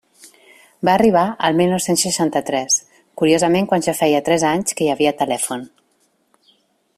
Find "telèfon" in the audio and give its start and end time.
5.21-5.69